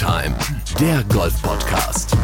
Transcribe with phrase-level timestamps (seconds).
[0.00, 0.34] Time,
[0.80, 2.16] der Golf-Podcast.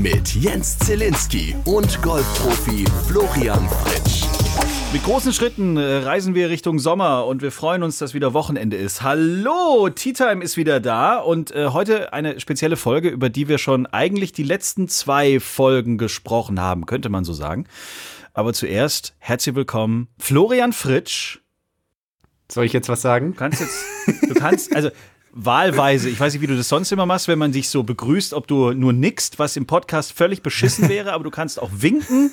[0.00, 4.24] Mit Jens Zielinski und Golfprofi Florian Fritsch.
[4.90, 8.78] Mit großen Schritten äh, reisen wir Richtung Sommer und wir freuen uns, dass wieder Wochenende
[8.78, 9.02] ist.
[9.02, 13.58] Hallo, Tea Time ist wieder da und äh, heute eine spezielle Folge, über die wir
[13.58, 17.66] schon eigentlich die letzten zwei Folgen gesprochen haben, könnte man so sagen.
[18.32, 21.40] Aber zuerst herzlich willkommen, Florian Fritsch.
[22.50, 23.32] Soll ich jetzt was sagen?
[23.32, 23.84] Du kannst jetzt,
[24.22, 24.88] du kannst, also
[25.32, 28.34] wahlweise, ich weiß nicht, wie du das sonst immer machst, wenn man sich so begrüßt,
[28.34, 32.32] ob du nur nickst, was im Podcast völlig beschissen wäre, aber du kannst auch winken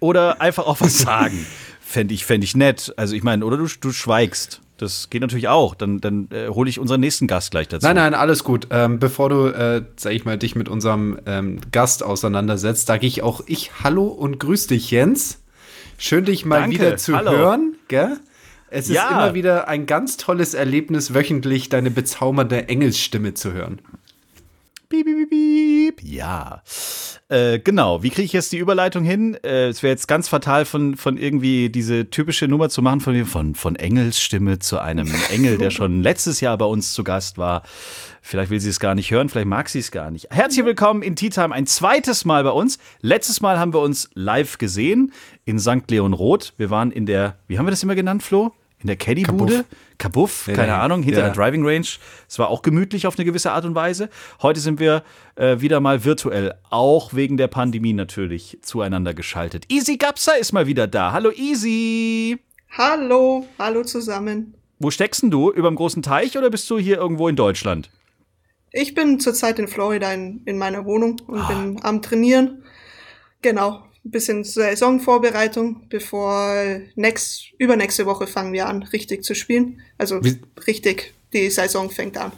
[0.00, 1.46] oder einfach auch was sagen.
[1.80, 2.92] Fände ich, fänd ich nett.
[2.96, 4.60] Also ich meine, oder du, du schweigst.
[4.76, 5.74] Das geht natürlich auch.
[5.76, 7.86] Dann, dann äh, hole ich unseren nächsten Gast gleich dazu.
[7.86, 8.66] Nein, nein, alles gut.
[8.70, 13.22] Ähm, bevor du, äh, sag ich mal, dich mit unserem ähm, Gast auseinandersetzt, sage ich
[13.22, 15.40] auch ich Hallo und grüß dich, Jens.
[15.96, 16.74] Schön, dich mal Danke.
[16.74, 17.30] wieder zu Hallo.
[17.30, 18.18] hören, gell?
[18.74, 19.08] Es ist Ja.
[19.10, 23.78] immer wieder ein ganz tolles Erlebnis, wöchentlich deine bezaubernde Engelsstimme zu hören.
[24.88, 26.02] Piep, piep, piep.
[26.02, 26.62] Ja.
[27.28, 28.02] Äh, genau.
[28.02, 29.36] Wie kriege ich jetzt die Überleitung hin?
[29.44, 33.24] Äh, es wäre jetzt ganz fatal, von, von irgendwie diese typische Nummer zu machen, von,
[33.24, 37.62] von, von Engelsstimme zu einem Engel, der schon letztes Jahr bei uns zu Gast war.
[38.22, 40.28] Vielleicht will sie es gar nicht hören, vielleicht mag sie es gar nicht.
[40.30, 42.78] Herzlich willkommen in Tea Time ein zweites Mal bei uns.
[43.02, 45.12] Letztes Mal haben wir uns live gesehen
[45.44, 45.88] in St.
[45.90, 46.54] Leon Roth.
[46.56, 48.52] Wir waren in der, wie haben wir das immer genannt, Flo?
[48.84, 49.64] In der Caddy-Bude?
[49.96, 50.82] Kabuff, Ja, keine ja.
[50.82, 51.24] Ahnung, hinter Ja.
[51.30, 51.86] der Driving Range.
[52.28, 54.10] Es war auch gemütlich auf eine gewisse Art und Weise.
[54.42, 55.02] Heute sind wir
[55.36, 59.64] äh, wieder mal virtuell, auch wegen der Pandemie natürlich, zueinander geschaltet.
[59.72, 61.12] Easy Gapsa ist mal wieder da.
[61.12, 62.38] Hallo Easy!
[62.76, 64.52] Hallo, hallo zusammen.
[64.78, 65.50] Wo steckst denn du?
[65.50, 67.88] Überm großen Teich oder bist du hier irgendwo in Deutschland?
[68.70, 71.48] Ich bin zurzeit in Florida in, in meiner Wohnung und Ah.
[71.48, 72.62] bin am Trainieren.
[73.40, 76.54] Genau, ein bisschen Saisonvorbereitung, bevor
[76.94, 79.80] next, übernächste Woche fangen wir an, richtig zu spielen.
[79.98, 82.32] Also Wie- richtig, die Saison fängt an.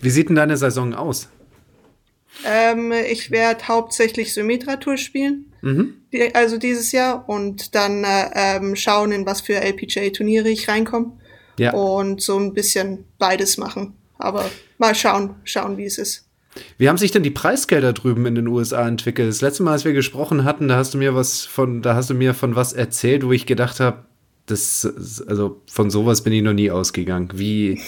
[0.00, 1.28] Wie sieht denn deine Saison aus?
[2.46, 5.52] Ähm, ich werde hauptsächlich Symmetra-Tour spielen,
[6.12, 11.18] die, also dieses Jahr, und dann äh, ähm, schauen, in was für LPGA-Turniere ich reinkomme.
[11.58, 11.74] Ja.
[11.74, 13.94] Und so ein bisschen beides machen.
[14.16, 16.24] Aber mal schauen, schauen, wie es ist.
[16.78, 19.28] Wie haben sich denn die Preisgelder drüben in den USA entwickelt?
[19.28, 22.10] Das letzte Mal, als wir gesprochen hatten, da hast du mir was von, da hast
[22.10, 24.04] du mir von was erzählt, wo ich gedacht habe,
[24.46, 24.90] das,
[25.26, 27.30] also von sowas bin ich noch nie ausgegangen.
[27.34, 27.80] Wie?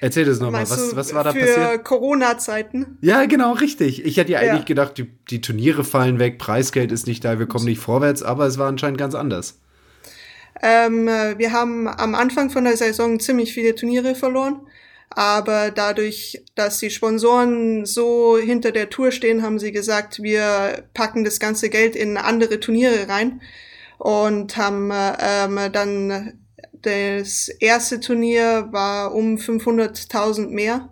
[0.00, 0.62] Erzähl das nochmal.
[0.62, 1.84] Was, was war da für passiert?
[1.84, 2.98] Corona-Zeiten?
[3.00, 4.04] Ja, genau, richtig.
[4.04, 4.52] Ich hätte ja Ja.
[4.52, 8.22] eigentlich gedacht, die, die Turniere fallen weg, Preisgeld ist nicht da, wir kommen nicht vorwärts,
[8.22, 9.60] aber es war anscheinend ganz anders.
[10.62, 14.60] Ähm, äh, wir haben am Anfang von der Saison ziemlich viele Turniere verloren.
[15.18, 21.24] Aber dadurch, dass die Sponsoren so hinter der Tour stehen, haben sie gesagt, wir packen
[21.24, 23.42] das ganze Geld in andere Turniere rein
[23.98, 26.38] und haben äh, ähm, dann
[26.82, 30.88] das erste Turnier war um 500.000 mehr,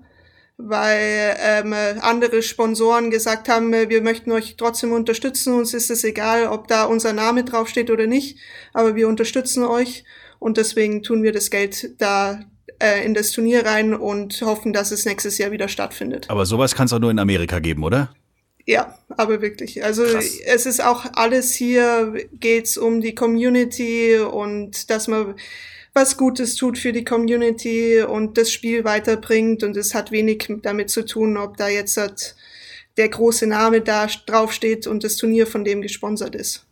[0.56, 6.48] weil ähm, andere Sponsoren gesagt haben, wir möchten euch trotzdem unterstützen, uns ist es egal,
[6.48, 8.41] ob da unser Name draufsteht oder nicht,
[8.72, 10.03] aber wir unterstützen euch
[10.41, 12.41] und deswegen tun wir das Geld da
[12.81, 16.26] äh, in das Turnier rein und hoffen, dass es nächstes Jahr wieder stattfindet.
[16.28, 18.14] Aber sowas kann es auch nur in Amerika geben, oder?
[18.66, 19.84] Ja, aber wirklich.
[19.84, 20.38] Also Krass.
[20.44, 25.36] es ist auch alles hier geht's um die Community und dass man
[25.94, 30.91] was Gutes tut für die Community und das Spiel weiterbringt und es hat wenig damit
[30.91, 31.98] zu tun, ob da jetzt
[32.97, 36.66] der große Name da draufsteht und das Turnier von dem gesponsert ist.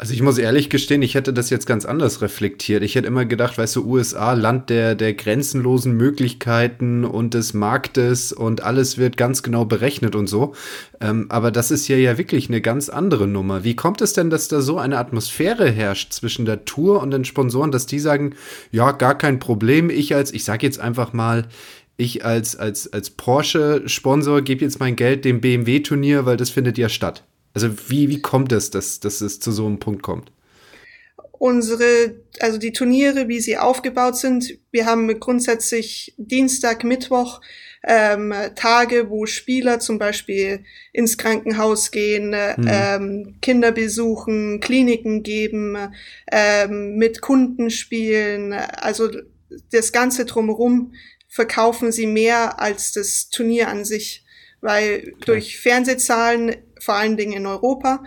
[0.00, 2.84] Also ich muss ehrlich gestehen, ich hätte das jetzt ganz anders reflektiert.
[2.84, 8.32] Ich hätte immer gedacht, weißt du, USA, Land der, der grenzenlosen Möglichkeiten und des Marktes
[8.32, 10.54] und alles wird ganz genau berechnet und so.
[11.00, 13.64] Ähm, aber das ist hier ja wirklich eine ganz andere Nummer.
[13.64, 17.24] Wie kommt es denn, dass da so eine Atmosphäre herrscht zwischen der Tour und den
[17.24, 18.36] Sponsoren, dass die sagen,
[18.70, 21.48] ja, gar kein Problem, ich als, ich sag jetzt einfach mal,
[21.96, 26.88] ich als, als, als Porsche-Sponsor gebe jetzt mein Geld dem BMW-Turnier, weil das findet ja
[26.88, 27.24] statt.
[27.58, 30.30] Also wie, wie kommt es, dass, dass es zu so einem Punkt kommt?
[31.32, 37.40] Unsere, also die Turniere, wie sie aufgebaut sind, wir haben grundsätzlich Dienstag, Mittwoch
[37.82, 40.62] ähm, Tage, wo Spieler zum Beispiel
[40.92, 45.76] ins Krankenhaus gehen, äh, ähm, Kinder besuchen, Kliniken geben,
[46.30, 48.52] ähm, mit Kunden spielen.
[48.52, 49.10] Also
[49.72, 50.92] das Ganze drumherum
[51.26, 54.24] verkaufen sie mehr als das Turnier an sich,
[54.60, 58.04] weil durch Fernsehzahlen, vor allen Dingen in Europa,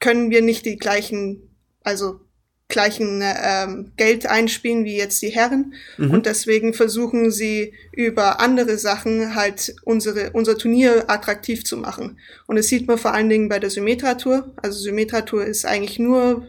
[0.00, 2.20] können wir nicht die gleichen, also
[2.68, 5.74] gleichen ähm, Geld einspielen wie jetzt die Herren.
[5.98, 12.18] Und deswegen versuchen sie über andere Sachen halt unsere, unser Turnier attraktiv zu machen.
[12.46, 14.52] Und das sieht man vor allen Dingen bei der Symmetra Tour.
[14.56, 16.48] Also Symmetra Tour ist eigentlich nur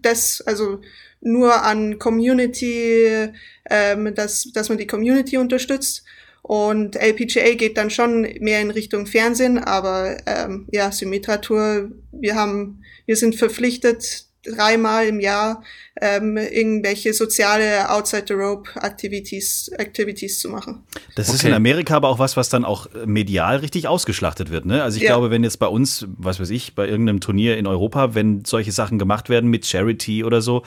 [0.00, 0.80] das, also
[1.20, 3.28] nur an Community,
[3.68, 6.04] ähm, dass, dass man die Community unterstützt.
[6.46, 12.36] Und LPGA geht dann schon mehr in Richtung Fernsehen, aber ähm, ja, Symmetra Tour, wir
[12.36, 15.62] haben, wir sind verpflichtet, dreimal im Jahr
[16.00, 20.84] ähm, irgendwelche soziale Outside the Rope Activities, Activities zu machen.
[21.14, 21.36] Das okay.
[21.36, 24.66] ist in Amerika aber auch was, was dann auch äh, medial richtig ausgeschlachtet wird.
[24.66, 24.82] Ne?
[24.82, 25.10] Also ich ja.
[25.10, 28.72] glaube, wenn jetzt bei uns, was weiß ich, bei irgendeinem Turnier in Europa, wenn solche
[28.72, 30.62] Sachen gemacht werden mit Charity oder so,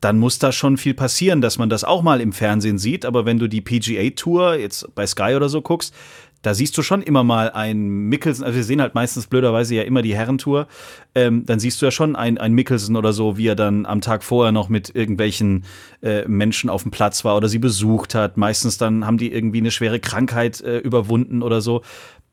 [0.00, 3.04] dann muss da schon viel passieren, dass man das auch mal im Fernsehen sieht.
[3.04, 5.94] Aber wenn du die PGA Tour jetzt bei Sky oder so guckst,
[6.42, 9.82] da siehst du schon immer mal ein Mickelson, also wir sehen halt meistens blöderweise ja
[9.82, 10.66] immer die Herrentour,
[11.14, 14.00] ähm, dann siehst du ja schon ein, ein Mickelson oder so, wie er dann am
[14.00, 15.64] Tag vorher noch mit irgendwelchen
[16.02, 18.36] äh, Menschen auf dem Platz war oder sie besucht hat.
[18.36, 21.82] Meistens dann haben die irgendwie eine schwere Krankheit äh, überwunden oder so.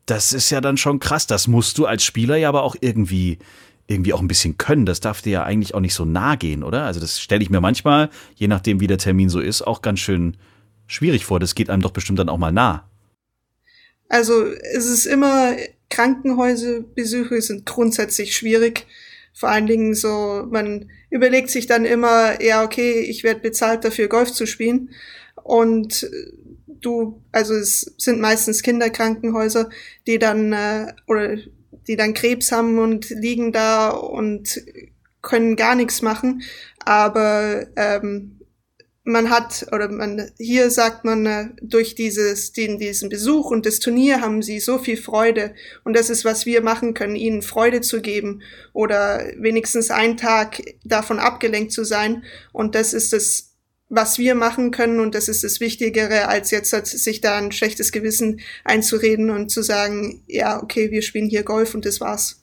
[0.06, 1.26] Das ist ja dann schon krass.
[1.28, 3.38] Das musst du als Spieler ja aber auch irgendwie
[3.86, 4.86] irgendwie auch ein bisschen können.
[4.86, 6.84] Das darf dir ja eigentlich auch nicht so nah gehen, oder?
[6.84, 9.98] Also das stelle ich mir manchmal, je nachdem wie der Termin so ist, auch ganz
[9.98, 10.36] schön
[10.86, 11.40] schwierig vor.
[11.40, 12.89] Das geht einem doch bestimmt dann auch mal nah.
[14.10, 15.56] Also es ist immer,
[15.88, 18.86] Krankenhäuserbesuche sind grundsätzlich schwierig.
[19.32, 24.08] Vor allen Dingen so, man überlegt sich dann immer, ja, okay, ich werde bezahlt dafür,
[24.08, 24.90] Golf zu spielen.
[25.44, 26.10] Und
[26.66, 29.70] du, also es sind meistens Kinderkrankenhäuser,
[30.08, 31.36] die dann, äh, oder
[31.86, 34.60] die dann Krebs haben und liegen da und
[35.22, 36.42] können gar nichts machen.
[36.84, 38.39] Aber ähm,
[39.04, 43.78] man hat, oder man, hier sagt man, äh, durch dieses, den, diesen Besuch und das
[43.78, 45.54] Turnier haben sie so viel Freude.
[45.84, 48.42] Und das ist, was wir machen können, ihnen Freude zu geben
[48.72, 52.24] oder wenigstens einen Tag davon abgelenkt zu sein.
[52.52, 53.56] Und das ist das,
[53.88, 55.00] was wir machen können.
[55.00, 59.62] Und das ist das Wichtigere, als jetzt sich da ein schlechtes Gewissen einzureden und zu
[59.62, 62.42] sagen, ja, okay, wir spielen hier Golf und das war's.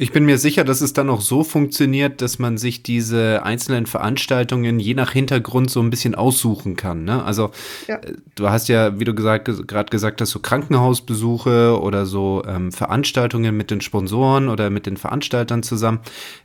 [0.00, 3.86] Ich bin mir sicher, dass es dann auch so funktioniert, dass man sich diese einzelnen
[3.86, 7.02] Veranstaltungen je nach Hintergrund so ein bisschen aussuchen kann.
[7.02, 7.24] Ne?
[7.24, 7.50] Also
[7.88, 7.96] ja.
[7.96, 12.70] Äh, du hast ja, wie du gesagt, gerade gesagt hast, so Krankenhausbesuche oder so ähm,
[12.70, 15.98] Veranstaltungen mit den Sponsoren oder mit den Veranstaltern zusammen.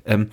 [0.04, 0.32] Ähm,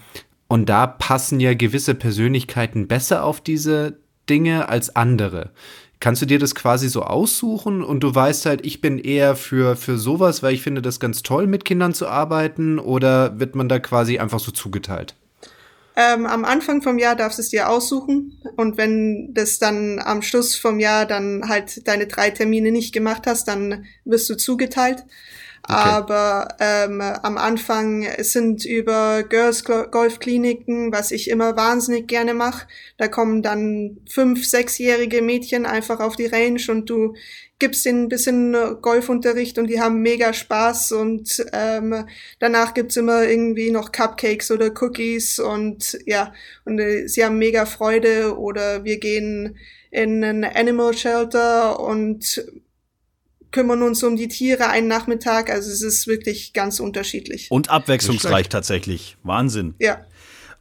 [0.49, 3.99] und da passen ja gewisse Persönlichkeiten besser auf diese
[4.31, 5.51] Dinge als andere.
[6.01, 9.77] Kannst du dir das quasi so aussuchen und du weißt halt, ich bin eher für,
[9.77, 13.69] für sowas, weil ich finde das ganz toll, mit Kindern zu arbeiten oder wird man
[13.69, 15.15] da quasi einfach so zugeteilt?
[15.97, 20.23] Ähm, am Anfang vom Jahr darfst du es dir aussuchen und wenn das dann am
[20.23, 25.05] Schluss vom Jahr dann halt deine drei Termine nicht gemacht hast, dann wirst du zugeteilt.
[25.63, 25.79] Okay.
[25.79, 32.67] Aber ähm, am Anfang sind über Girls Golf Kliniken, was ich immer wahnsinnig gerne mache.
[32.97, 37.15] Da kommen dann fünf, sechsjährige Mädchen einfach auf die Range und du
[37.61, 42.07] gibst ihnen ein bisschen Golfunterricht und die haben mega Spaß und ähm,
[42.39, 46.33] danach gibt's immer irgendwie noch Cupcakes oder Cookies und ja,
[46.65, 49.59] und äh, sie haben mega Freude oder wir gehen
[49.91, 52.43] in ein Animal Shelter und
[53.53, 55.51] kümmern uns um die Tiere einen Nachmittag.
[55.51, 57.51] Also es ist wirklich ganz unterschiedlich.
[57.51, 59.17] Und abwechslungsreich tatsächlich.
[59.23, 59.75] Wahnsinn.
[59.79, 60.05] Ja.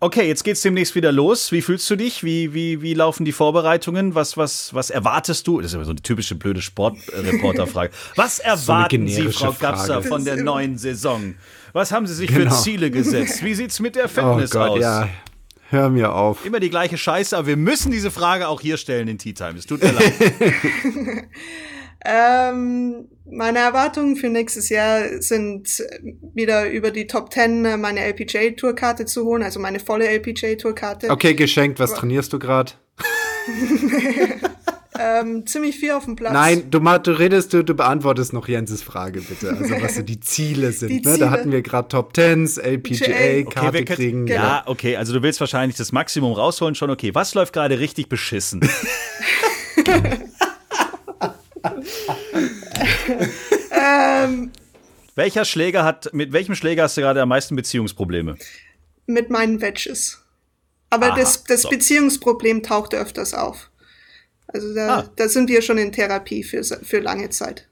[0.02, 1.52] Okay, jetzt geht's demnächst wieder los.
[1.52, 2.24] Wie fühlst du dich?
[2.24, 4.16] Wie, wie, wie laufen die Vorbereitungen?
[4.16, 5.60] Was, was, was erwartest du?
[5.60, 7.92] Das ist immer so eine typische blöde Sportreporterfrage.
[8.16, 11.36] Was erwarten so Sie, Frau Gapser, von der neuen Saison?
[11.74, 12.50] Was haben Sie sich genau.
[12.50, 13.44] für Ziele gesetzt?
[13.44, 14.80] Wie sieht's mit der Fitness oh Gott, aus?
[14.80, 15.10] Ja.
[15.70, 16.46] Hör mir auf.
[16.46, 19.56] Immer die gleiche Scheiße, aber wir müssen diese Frage auch hier stellen in Tea Time.
[19.60, 20.14] Es tut mir leid.
[22.06, 25.84] Ähm, meine Erwartungen für nächstes Jahr sind
[26.34, 31.10] wieder über die Top 10 äh, meine LPGA-Tourkarte zu holen, also meine volle LPGA-Tourkarte.
[31.10, 31.80] Okay, geschenkt.
[31.80, 32.72] Was trainierst du gerade?
[35.00, 36.34] ähm, ziemlich viel auf dem Platz.
[36.34, 39.50] Nein, du, du redest, du, du beantwortest noch Jenses Frage, bitte.
[39.50, 40.90] Also, was so die Ziele sind.
[40.90, 41.14] Die ne?
[41.14, 41.18] Ziele.
[41.18, 44.26] Da hatten wir gerade Top 10s, LPGA, Karte okay, kriegen.
[44.26, 44.42] Genau.
[44.42, 47.14] Ja, okay, also du willst wahrscheinlich das Maximum rausholen, schon okay.
[47.14, 48.62] Was läuft gerade richtig beschissen?
[53.72, 54.52] ähm,
[55.16, 58.38] Welcher Schläger hat, mit welchem Schläger hast du gerade am meisten Beziehungsprobleme?
[59.06, 60.24] Mit meinen Wedges.
[60.90, 61.70] Aber Aha, das, das so.
[61.70, 63.70] Beziehungsproblem taucht öfters auf.
[64.48, 65.10] Also da, ah.
[65.16, 67.68] da sind wir schon in Therapie für, für lange Zeit.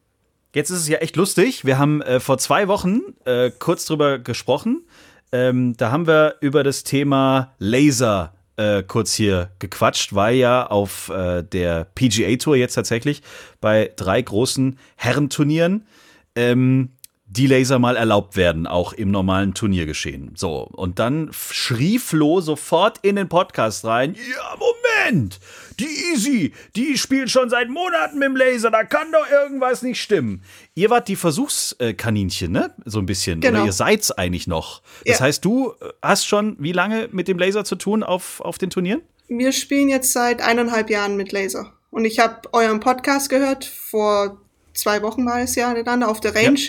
[0.54, 1.66] Jetzt ist es ja echt lustig.
[1.66, 4.86] Wir haben äh, vor zwei Wochen äh, kurz drüber gesprochen.
[5.32, 11.10] Ähm, da haben wir über das Thema Laser äh, kurz hier gequatscht, weil ja auf
[11.10, 13.22] äh, der PGA Tour jetzt tatsächlich
[13.62, 15.88] bei drei großen Herrenturnieren.
[16.36, 16.90] Ähm,
[17.30, 20.32] die Laser mal erlaubt werden, auch im normalen Turniergeschehen.
[20.36, 25.40] So, und dann schrie Flo sofort in den Podcast rein, ja, Moment,
[25.80, 30.02] die Easy, die spielt schon seit Monaten mit dem Laser, da kann doch irgendwas nicht
[30.02, 30.42] stimmen.
[30.74, 32.74] Ihr wart die Versuchskaninchen, ne?
[32.86, 33.42] So ein bisschen.
[33.42, 33.58] Genau.
[33.60, 34.82] Oder ihr seid's eigentlich noch.
[35.06, 35.26] Das Ja.
[35.26, 39.02] heißt, du hast schon wie lange mit dem Laser zu tun auf, auf den Turnieren?
[39.28, 41.74] Wir spielen jetzt seit eineinhalb Jahren mit Laser.
[41.92, 44.40] Und ich habe euren Podcast gehört, vor
[44.78, 46.60] zwei Wochen war es ja dann auf der Range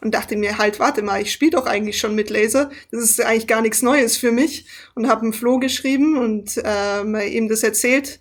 [0.00, 2.70] und dachte mir halt, warte mal, ich spiele doch eigentlich schon mit Laser.
[2.90, 4.66] Das ist eigentlich gar nichts Neues für mich.
[4.94, 8.20] Und habe einen Flo geschrieben und ähm, ihm das erzählt.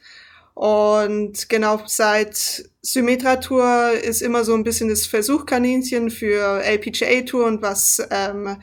[0.53, 7.45] Und genau, seit Symmetra Tour ist immer so ein bisschen das Versuchkaninchen für LPGA Tour
[7.45, 8.57] und was, ähm,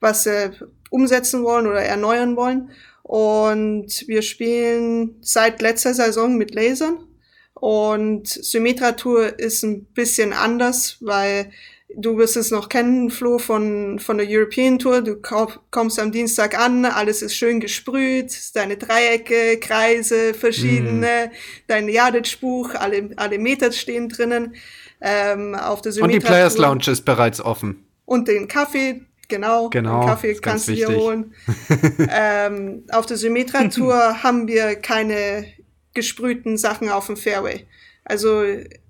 [0.00, 0.50] was sie
[0.90, 2.70] umsetzen wollen oder erneuern wollen.
[3.02, 6.98] Und wir spielen seit letzter Saison mit Lasern.
[7.58, 11.50] Und Symmetra Tour ist ein bisschen anders, weil
[11.96, 15.00] du wirst es noch kennen, Flo, von, von der European Tour.
[15.00, 15.16] Du
[15.70, 21.30] kommst am Dienstag an, alles ist schön gesprüht, deine Dreiecke, Kreise, verschiedene,
[21.66, 24.54] dein Yardage-Buch, alle, alle Meter stehen drinnen.
[25.00, 26.66] Ähm, auf der Und die Symmetra Players Tour.
[26.66, 27.86] Lounge ist bereits offen.
[28.04, 29.70] Und den Kaffee, genau.
[29.70, 31.34] Genau, Den Kaffee kannst du dir holen.
[32.10, 35.46] ähm, auf der Symmetra-Tour haben wir keine
[35.96, 37.66] gesprühten Sachen auf dem Fairway.
[38.04, 38.44] Also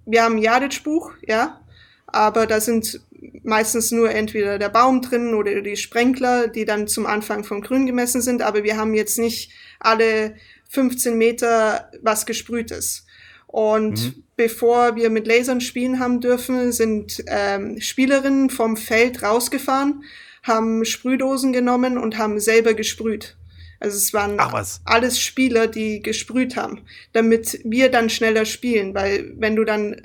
[0.04, 1.60] wir haben ein Yardage-Buch, ja,
[2.06, 3.00] aber da sind
[3.42, 7.86] meistens nur entweder der Baum drin oder die Sprenkler, die dann zum Anfang vom Grün
[7.86, 10.34] gemessen sind, aber wir haben jetzt nicht alle
[10.68, 13.06] 15 Meter was gesprühtes.
[13.46, 20.04] Und bevor wir mit Lasern spielen haben dürfen, sind ähm, Spielerinnen vom Feld rausgefahren,
[20.42, 23.36] haben Sprühdosen genommen und haben selber gesprüht.
[23.80, 24.38] Also es waren
[24.84, 30.02] alles Spieler, die gesprüht haben, damit wir dann schneller spielen, weil wenn du dann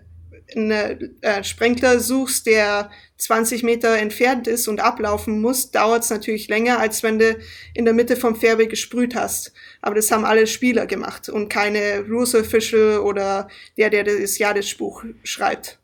[0.55, 6.47] einen äh, Sprenkler suchst, der 20 Meter entfernt ist und ablaufen muss, dauert es natürlich
[6.47, 7.37] länger, als wenn du
[7.73, 9.53] in der Mitte vom Fairway gesprüht hast.
[9.81, 13.47] Aber das haben alle Spieler gemacht und keine Rules Official oder
[13.77, 15.80] der, der das Jahresbuch schreibt.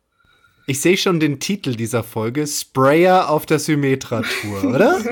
[0.70, 5.00] Ich sehe schon den Titel dieser Folge: Sprayer auf der Symmetra-Tour, oder?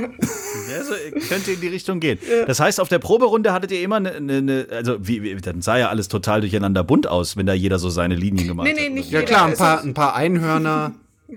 [0.67, 0.93] Ja, so
[1.29, 2.17] könnte in die Richtung gehen.
[2.47, 5.77] Das heißt, auf der Proberunde hattet ihr immer eine, eine also wie, wie, dann sah
[5.77, 8.79] ja alles total durcheinander bunt aus, wenn da jeder so seine Linien gemacht Nee, hat.
[8.79, 9.31] nee, nicht ja jeder.
[9.31, 10.93] klar, ein paar, ein paar Einhörner.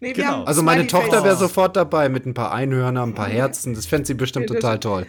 [0.00, 0.44] Nee, Genau.
[0.44, 3.74] Also meine Smiley Tochter wäre sofort dabei mit ein paar Einhörnern, ein paar Herzen.
[3.74, 5.06] Das fände sie bestimmt das- total toll.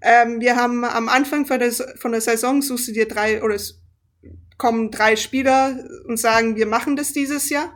[0.00, 3.54] Ähm, wir haben am Anfang von der, von der Saison suchst du dir drei oder
[3.54, 3.78] es
[4.56, 7.72] kommen drei Spieler und sagen, wir machen das dieses Jahr.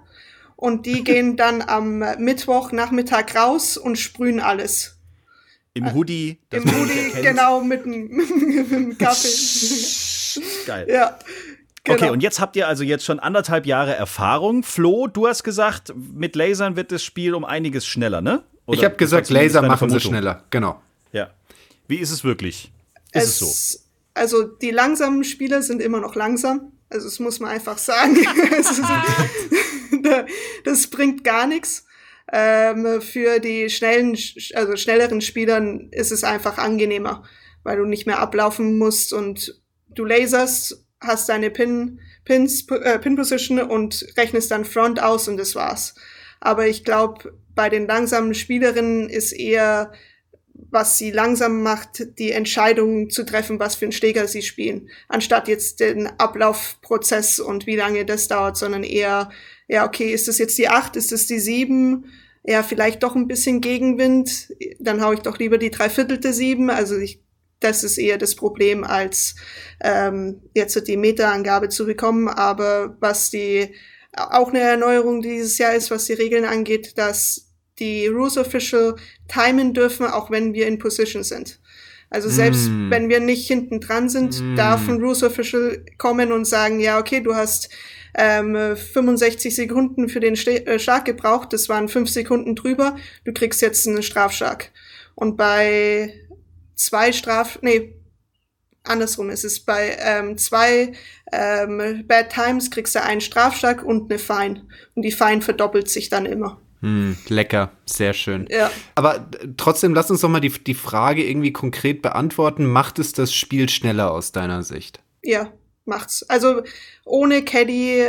[0.57, 4.97] Und die gehen dann am Mittwoch Nachmittag raus und sprühen alles.
[5.73, 10.41] Im Hoodie, das Im Hoodie, genau, mit dem, Kaffee.
[10.67, 10.87] Geil.
[10.91, 11.19] ja.
[11.85, 11.97] Genau.
[11.97, 14.63] Okay, und jetzt habt ihr also jetzt schon anderthalb Jahre Erfahrung.
[14.63, 18.43] Flo, du hast gesagt, mit Lasern wird das Spiel um einiges schneller, ne?
[18.67, 20.11] Oder ich habe gesagt, Laser machen sie Vermutung.
[20.11, 20.45] schneller.
[20.51, 20.81] Genau.
[21.13, 21.31] Ja.
[21.89, 22.71] Wie ist es wirklich?
[23.13, 23.79] Ist es, so?
[24.21, 26.73] Also die langsamen Spieler sind immer noch langsam.
[26.89, 28.17] Also das muss man einfach sagen.
[28.59, 28.83] Ist-
[30.65, 31.87] das bringt gar nichts.
[32.33, 34.17] Ähm, für die schnellen,
[34.55, 37.25] also schnelleren Spielern ist es einfach angenehmer,
[37.65, 43.17] weil du nicht mehr ablaufen musst und du laserst, hast deine Pin, Pins, äh, Pin
[43.17, 45.97] Position und rechnest dann Front aus und das war's.
[46.39, 49.93] Aber ich glaube, bei den langsamen Spielerinnen ist eher
[50.71, 55.49] was sie langsam macht, die Entscheidung zu treffen, was für einen Schläger sie spielen, anstatt
[55.49, 59.31] jetzt den Ablaufprozess und wie lange das dauert, sondern eher,
[59.69, 62.07] ja, okay, ist das jetzt die acht, ist das die sieben?
[62.45, 66.71] Ja, vielleicht doch ein bisschen Gegenwind, dann hau ich doch lieber die dreiviertelte sieben.
[66.71, 67.23] Also ich,
[67.61, 69.37] das ist eher das Problem, als
[69.83, 72.29] ähm, jetzt die Meterangabe zu bekommen.
[72.29, 73.75] Aber was die
[74.17, 77.50] auch eine Erneuerung dieses Jahr ist, was die Regeln angeht, dass
[77.81, 78.95] die Rules Official
[79.29, 81.59] timen dürfen, auch wenn wir in Position sind.
[82.11, 82.91] Also selbst Mm.
[82.91, 84.57] wenn wir nicht hinten dran sind, Mm.
[84.57, 87.71] darf ein Rules Official kommen und sagen, ja, okay, du hast
[88.19, 93.33] ähm, 65 Sekunden für den Ste äh, Schlag gebraucht, das waren fünf Sekunden drüber, du
[93.33, 94.73] kriegst jetzt einen Strafschlag.
[95.15, 96.15] Und bei
[96.75, 97.95] zwei Straf, nee,
[98.83, 100.93] andersrum ist es, bei ähm, zwei
[101.33, 104.67] ähm, Bad Times kriegst du einen Strafschlag und eine Fine.
[104.97, 106.61] Und die Fine verdoppelt sich dann immer.
[106.83, 108.47] Hm, lecker, sehr schön.
[108.51, 108.71] Ja.
[108.95, 112.65] Aber trotzdem, lass uns doch mal die, die Frage irgendwie konkret beantworten.
[112.67, 115.01] Macht es das Spiel schneller aus deiner Sicht?
[115.23, 115.53] Ja,
[115.85, 116.23] macht's.
[116.31, 116.63] Also
[117.05, 118.09] ohne Caddy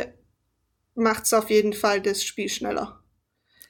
[0.96, 2.98] macht's auf jeden Fall das Spiel schneller.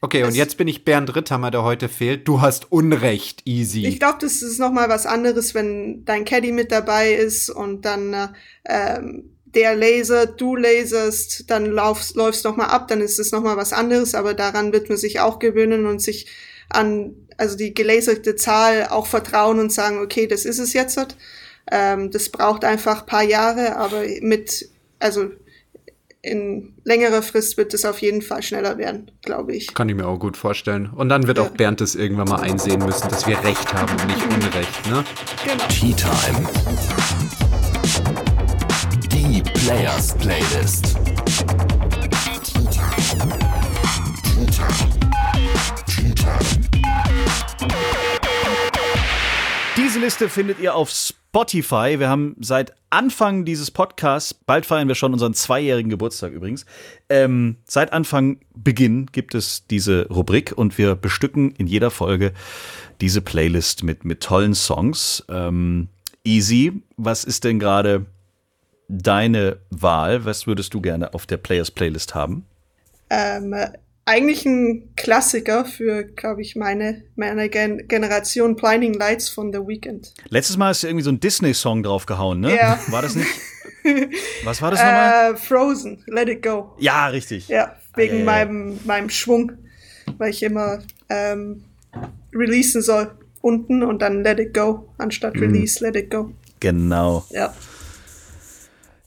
[0.04, 2.28] Okay, und Es- jetzt bin ich Bernd Ritthammer, der heute fehlt.
[2.28, 3.86] Du hast Unrecht, easy.
[3.86, 7.86] Ich glaube, das ist noch mal was anderes, wenn dein Caddy mit dabei ist und
[7.86, 8.28] dann äh,
[8.66, 13.42] ähm, der Laser, du laserst, dann laufst, läufst noch mal ab, dann ist es noch
[13.42, 16.28] mal was anderes, aber daran wird man sich auch gewöhnen und sich
[16.70, 21.00] an, also die gelaserte Zahl auch vertrauen und sagen, okay, das ist es jetzt.
[21.70, 25.32] Ähm, das braucht einfach paar Jahre, aber mit, also
[26.22, 29.74] in längerer Frist wird es auf jeden Fall schneller werden, glaube ich.
[29.74, 30.90] Kann ich mir auch gut vorstellen.
[30.96, 31.44] Und dann wird ja.
[31.44, 35.04] auch Bernd es irgendwann mal einsehen müssen, dass wir Recht haben und nicht Unrecht, ne?
[35.44, 35.68] Genau.
[35.68, 37.41] Tea Time.
[39.66, 40.98] Players Playlist.
[49.78, 52.00] Diese Liste findet ihr auf Spotify.
[52.00, 56.66] Wir haben seit Anfang dieses Podcasts, bald feiern wir schon unseren zweijährigen Geburtstag übrigens,
[57.10, 62.34] ähm, seit Anfang Beginn gibt es diese Rubrik und wir bestücken in jeder Folge
[63.00, 65.24] diese Playlist mit, mit tollen Songs.
[65.30, 65.90] Ähm,
[66.24, 68.08] easy, was ist denn gerade
[68.92, 70.26] deine Wahl?
[70.26, 72.46] Was würdest du gerne auf der Players Playlist haben?
[73.10, 73.56] Ähm,
[74.06, 80.14] eigentlich ein Klassiker für, glaube ich, meine, meine Gen Generation Blinding Lights von The Weeknd.
[80.30, 82.56] Letztes Mal ist irgendwie so ein Disney-Song draufgehauen, ne?
[82.56, 82.80] Ja.
[82.88, 83.30] War das nicht?
[84.44, 85.34] Was war das nochmal?
[85.34, 86.74] Äh, Frozen, Let It Go.
[86.80, 87.48] Ja, richtig.
[87.48, 88.26] Ja, wegen Ah, ja, ja.
[88.26, 89.52] meinem, meinem Schwung,
[90.18, 90.80] weil ich immer
[91.10, 91.64] ähm,
[92.34, 95.42] releasen soll unten und dann Let It Go anstatt Mhm.
[95.42, 96.32] Release, Let It Go.
[96.60, 97.26] Genau.
[97.32, 97.54] Ja.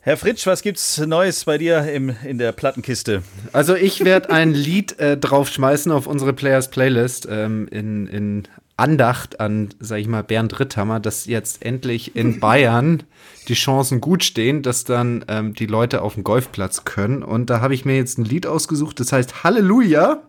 [0.07, 3.23] Herr Fritsch, was gibt's Neues bei dir im, in der Plattenkiste?
[3.55, 8.43] Also ich werde ein Lied äh, draufschmeißen auf unsere Players Playlist ähm, in, in
[8.77, 13.05] Andacht an, sag ich mal, Bernd Ritthammer, dass jetzt endlich in Bayern
[13.49, 17.23] die Chancen gut stehen, dass dann ähm, die Leute auf den Golfplatz können.
[17.23, 20.23] Und da habe ich mir jetzt ein Lied ausgesucht, das heißt Halleluja.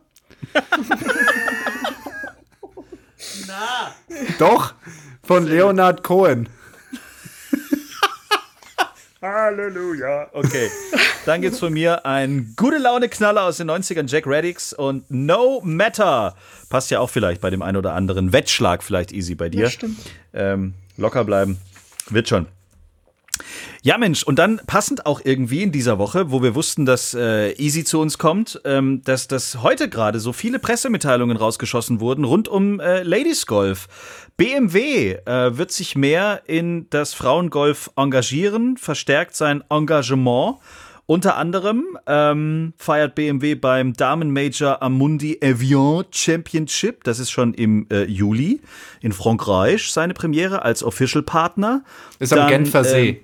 [3.46, 3.94] Na.
[4.39, 4.74] Doch,
[5.22, 6.48] von Leonard Cohen.
[9.34, 10.29] Halleluja.
[10.34, 10.70] Okay.
[11.25, 16.36] Dann gibt's von mir ein gute Laune-Knaller aus den 90ern, Jack Reddix und No Matter.
[16.70, 18.34] Passt ja auch vielleicht bei dem einen oder anderen.
[18.34, 19.63] Wettschlag vielleicht easy bei dir.
[19.63, 19.98] Das stimmt.
[20.34, 21.58] Ähm, locker bleiben.
[22.10, 22.48] Wird schon.
[23.81, 27.51] Ja, Mensch, und dann passend auch irgendwie in dieser Woche, wo wir wussten, dass äh,
[27.53, 32.48] Easy zu uns kommt, ähm, dass, dass heute gerade so viele Pressemitteilungen rausgeschossen wurden rund
[32.48, 33.88] um äh, Ladies Golf.
[34.38, 40.58] BMW äh, wird sich mehr in das Frauengolf engagieren, verstärkt sein Engagement.
[41.08, 48.06] Unter anderem ähm, feiert BMW beim Damenmajor Amundi Avion Championship, das ist schon im äh,
[48.06, 48.60] Juli
[49.01, 51.84] in Frankreich, seine Premiere als Official Partner.
[52.17, 53.10] Ist am Dann, Genfer See.
[53.10, 53.17] ähm,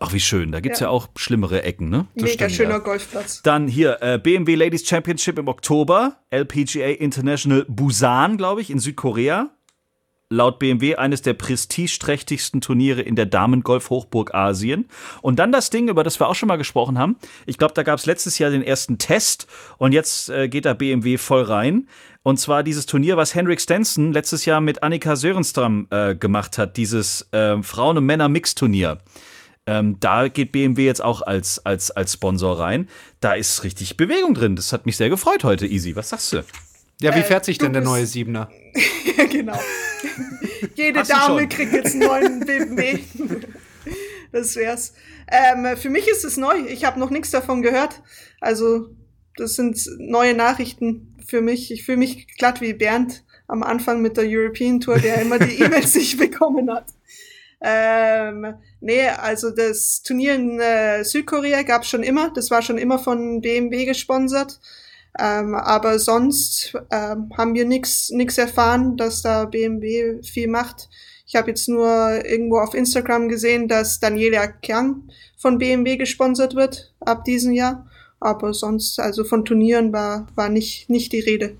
[0.00, 0.52] Ach, wie schön.
[0.52, 0.86] Da gibt's ja.
[0.86, 0.90] Ja.
[0.90, 2.06] auch schlimmere Ecken, ne?
[2.14, 2.78] Das Mega stimmt, schöner ja.
[2.78, 3.42] Golfplatz.
[3.42, 9.50] Dann hier äh, BMW Ladies Championship im Oktober, LPGA International Busan, glaube ich, in Südkorea.
[10.30, 14.88] Laut BMW eines der prestigeträchtigsten Turniere in der Damengolf-Hochburg Asien.
[15.20, 17.16] Und dann das Ding, über das wir auch schon mal gesprochen haben.
[17.44, 20.72] Ich glaube, da gab es letztes Jahr den ersten Test und jetzt äh, geht da
[20.72, 21.86] BMW voll rein.
[22.22, 26.78] Und zwar dieses Turnier, was Henrik Stenson letztes Jahr mit Annika Sörenstram äh, gemacht hat,
[26.78, 28.98] dieses äh, Frauen- und Männer-Mix-Turnier.
[29.66, 32.88] Ähm, da geht BMW jetzt auch als, als, als Sponsor rein.
[33.20, 34.56] Da ist richtig Bewegung drin.
[34.56, 35.94] Das hat mich sehr gefreut heute, Easy.
[35.94, 36.44] Was sagst du?
[37.00, 38.50] Ja, wie Äh, fährt sich denn der neue Siebener?
[39.16, 39.58] Ja, genau.
[40.74, 42.98] Jede Dame kriegt jetzt einen neuen BMW.
[44.32, 44.94] das wär's.
[45.30, 46.56] Ähm, für mich ist es neu.
[46.68, 48.02] Ich habe noch nichts davon gehört.
[48.40, 48.88] Also,
[49.36, 51.70] das sind neue Nachrichten für mich.
[51.70, 55.62] Ich fühle mich glatt wie Bernd am Anfang mit der European Tour, der immer die
[55.62, 56.86] E-Mails nicht bekommen hat.
[57.64, 62.30] Ähm, nee, also das Turnier in äh, Südkorea gab's schon immer.
[62.34, 64.60] Das war schon immer von BMW gesponsert.
[65.18, 70.88] Ähm, aber sonst ähm, haben wir nix nix erfahren, dass da BMW viel macht.
[71.26, 75.04] Ich habe jetzt nur irgendwo auf Instagram gesehen, dass Daniela Kang
[75.36, 77.86] von BMW gesponsert wird ab diesem Jahr.
[78.20, 81.56] Aber sonst, also von Turnieren war, war nicht, nicht die Rede.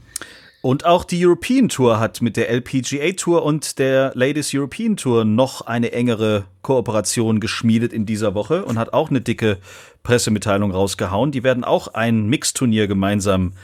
[0.63, 5.25] Und auch die European Tour hat mit der LPGA Tour und der Ladies European Tour
[5.25, 9.59] noch eine engere Kooperation geschmiedet in dieser Woche und hat auch eine dicke
[10.05, 11.33] Pressemitteilung rausgehauen.
[11.33, 13.55] Die werden auch ein Mixturnier gemeinsam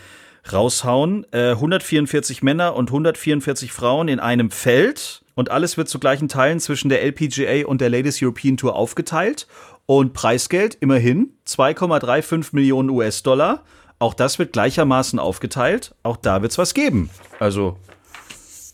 [0.52, 1.24] raushauen.
[1.30, 5.22] Äh, 144 Männer und 144 Frauen in einem Feld.
[5.36, 9.46] Und alles wird zu gleichen Teilen zwischen der LPGA und der Ladies European Tour aufgeteilt.
[9.86, 13.62] Und Preisgeld immerhin 2,35 Millionen US-Dollar.
[13.98, 15.94] Auch das wird gleichermaßen aufgeteilt.
[16.02, 17.10] Auch da wird's was geben.
[17.40, 17.76] Also,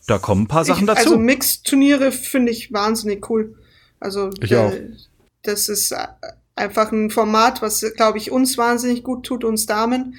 [0.07, 1.01] da kommen ein paar Sachen ich, dazu.
[1.11, 3.57] Also Mixturniere finde ich wahnsinnig cool.
[4.01, 4.73] Also Ich äh, auch.
[5.43, 6.07] das ist äh,
[6.57, 10.17] einfach ein Format, was glaube ich uns wahnsinnig gut tut, uns Damen.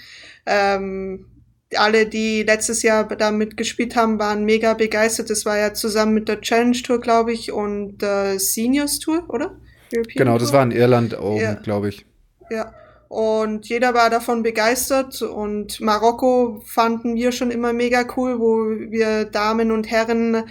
[0.47, 1.27] Ähm,
[1.75, 5.29] alle, die letztes Jahr damit gespielt haben, waren mega begeistert.
[5.29, 9.55] Das war ja zusammen mit der Challenge Tour, glaube ich, und der Seniors Tour, oder?
[9.93, 10.57] European Genau, das Tour.
[10.57, 11.53] war in Irland oben, Ja.
[11.55, 12.05] glaube ich.
[12.49, 12.73] Ja.
[13.07, 19.25] Und jeder war davon begeistert und Marokko fanden wir schon immer mega cool, wo wir
[19.25, 20.45] Damen und Herren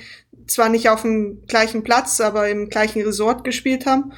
[0.47, 4.13] zwar nicht auf dem gleichen Platz, aber im gleichen Resort gespielt haben.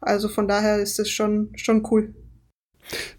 [0.00, 2.14] Also von daher ist es schon, schon cool.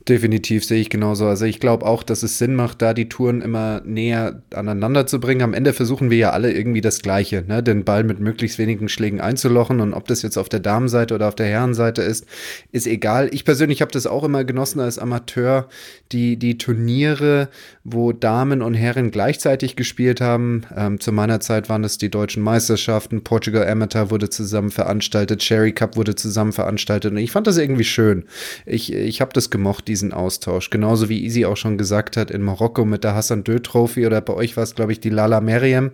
[0.07, 1.27] Definitiv sehe ich genauso.
[1.27, 5.19] Also ich glaube auch, dass es Sinn macht, da die Touren immer näher aneinander zu
[5.19, 5.41] bringen.
[5.41, 7.62] Am Ende versuchen wir ja alle irgendwie das Gleiche, ne?
[7.62, 9.79] den Ball mit möglichst wenigen Schlägen einzulochen.
[9.79, 12.25] Und ob das jetzt auf der Damenseite oder auf der Herrenseite ist,
[12.71, 13.29] ist egal.
[13.31, 15.69] Ich persönlich habe das auch immer genossen als Amateur,
[16.12, 17.49] die, die Turniere,
[17.84, 20.63] wo Damen und Herren gleichzeitig gespielt haben.
[20.75, 23.23] Ähm, zu meiner Zeit waren das die deutschen Meisterschaften.
[23.23, 27.12] Portugal Amateur wurde zusammen veranstaltet, Cherry Cup wurde zusammen veranstaltet.
[27.12, 28.25] Und ich fand das irgendwie schön.
[28.65, 30.69] Ich, ich habe das gemocht, diesen Austausch.
[30.71, 34.19] Genauso wie Easy auch schon gesagt hat, in Marokko mit der Hassan Dö Trophy oder
[34.21, 35.91] bei euch war es, glaube ich, die Lala Meriem.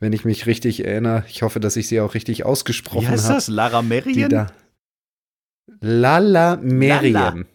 [0.00, 3.24] Wenn ich mich richtig erinnere, ich hoffe, dass ich sie auch richtig Wie ausgesprochen heißt
[3.24, 3.34] habe.
[3.34, 3.48] das?
[3.48, 4.30] Lara Die Merien?
[4.30, 4.46] da.
[5.80, 7.46] Lala Meriem.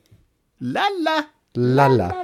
[0.59, 1.25] Lala.
[1.55, 2.15] Lala.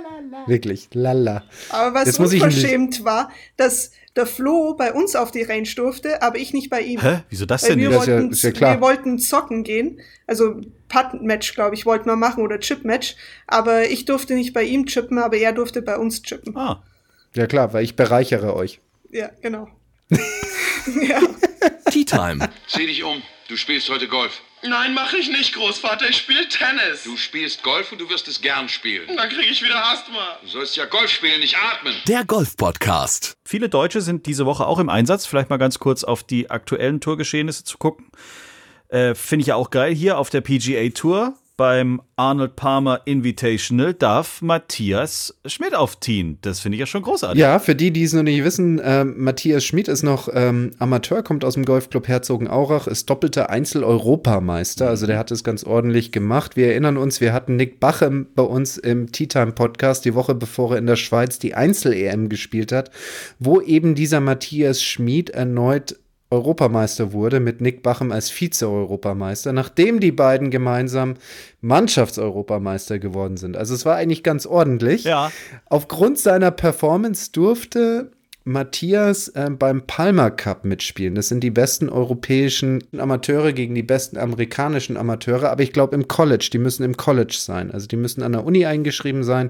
[0.47, 1.43] Wirklich, lala.
[1.69, 6.37] Aber was Jetzt unverschämt war, dass der Flo bei uns auf die Range durfte, aber
[6.37, 6.99] ich nicht bei ihm.
[7.01, 7.23] Hä?
[7.29, 7.99] Wieso das denn wir nicht?
[7.99, 8.73] Das ist ja- wollten, ist ja klar.
[8.75, 9.99] wir wollten zocken gehen.
[10.27, 13.15] Also Putt-Match, glaube ich, wollten wir machen oder Chip-Match.
[13.47, 16.55] Aber ich durfte nicht bei ihm chippen, aber er durfte bei uns chippen.
[16.57, 16.83] Ah.
[17.35, 18.79] Ja klar, weil ich bereichere euch.
[19.11, 19.67] Ja, genau.
[20.09, 21.19] ja.
[21.91, 22.49] Tea Time.
[22.67, 23.21] Zieh dich um.
[23.49, 24.43] Du spielst heute Golf.
[24.61, 26.07] Nein, mache ich nicht, Großvater.
[26.07, 27.03] Ich spiele Tennis.
[27.03, 29.07] Du spielst Golf und du wirst es gern spielen.
[29.17, 30.37] Dann kriege ich wieder Asthma.
[30.43, 31.95] Du sollst ja Golf spielen, nicht atmen.
[32.07, 33.37] Der Golf Podcast.
[33.43, 35.25] Viele Deutsche sind diese Woche auch im Einsatz.
[35.25, 38.11] Vielleicht mal ganz kurz auf die aktuellen Tourgeschehnisse zu gucken.
[38.89, 39.95] Äh, Finde ich ja auch geil.
[39.95, 46.37] Hier auf der PGA Tour beim Arnold Palmer Invitational darf Matthias Schmidt aufziehen.
[46.41, 47.37] Das finde ich ja schon großartig.
[47.37, 51.21] Ja, für die, die es noch nicht wissen, ähm, Matthias Schmid ist noch ähm, Amateur,
[51.21, 54.87] kommt aus dem Golfclub Herzogenaurach, ist doppelter Einzel-Europameister.
[54.87, 56.55] Also der hat es ganz ordentlich gemacht.
[56.55, 60.35] Wir erinnern uns, wir hatten Nick Bachem bei uns im Tea Time Podcast die Woche,
[60.35, 62.89] bevor er in der Schweiz die Einzel-EM gespielt hat,
[63.37, 65.97] wo eben dieser Matthias Schmid erneut
[66.31, 71.15] Europameister wurde mit Nick Bachem als Vize-Europameister, nachdem die beiden gemeinsam
[71.61, 73.57] Mannschaftseuropameister geworden sind.
[73.57, 75.05] Also es war eigentlich ganz ordentlich.
[75.05, 75.31] Ja.
[75.65, 78.11] Aufgrund seiner Performance durfte
[78.43, 81.15] Matthias ähm, beim Palmer Cup mitspielen.
[81.15, 86.07] Das sind die besten europäischen Amateure gegen die besten amerikanischen Amateure, aber ich glaube im
[86.07, 87.71] College, die müssen im College sein.
[87.71, 89.49] Also die müssen an der Uni eingeschrieben sein.